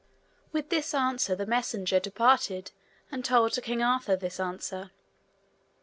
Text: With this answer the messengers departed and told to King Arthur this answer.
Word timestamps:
With 0.51 0.69
this 0.69 0.95
answer 0.95 1.35
the 1.35 1.45
messengers 1.45 2.01
departed 2.01 2.71
and 3.11 3.23
told 3.23 3.53
to 3.53 3.61
King 3.61 3.83
Arthur 3.83 4.15
this 4.15 4.39
answer. 4.39 4.89